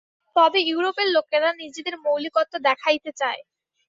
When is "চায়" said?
3.17-3.41